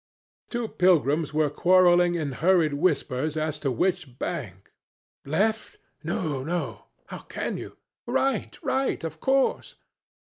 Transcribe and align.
"Two 0.49 0.67
pilgrims 0.67 1.31
were 1.31 1.51
quarreling 1.51 2.15
in 2.15 2.31
hurried 2.31 2.73
whispers 2.73 3.37
as 3.37 3.59
to 3.59 3.69
which 3.69 4.17
bank. 4.17 4.71
'Left.' 5.25 5.77
'No, 6.03 6.43
no; 6.43 6.85
how 7.05 7.19
can 7.19 7.55
you? 7.59 7.77
Right, 8.07 8.57
right, 8.63 9.03
of 9.03 9.19
course.' 9.19 9.75